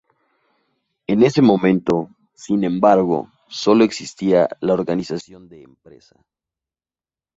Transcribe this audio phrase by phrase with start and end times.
[1.05, 6.15] En ese momento, sin embargo, solo existía la organización de empresa.